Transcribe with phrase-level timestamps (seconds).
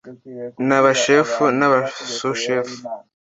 [0.67, 2.75] N abashefu n abasushefu